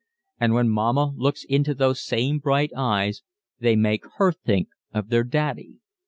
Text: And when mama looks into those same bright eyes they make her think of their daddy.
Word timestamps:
And 0.39 0.55
when 0.55 0.67
mama 0.67 1.13
looks 1.15 1.43
into 1.43 1.75
those 1.75 2.03
same 2.03 2.39
bright 2.39 2.71
eyes 2.75 3.21
they 3.59 3.75
make 3.75 4.03
her 4.15 4.31
think 4.31 4.69
of 4.95 5.09
their 5.09 5.23
daddy. 5.23 5.75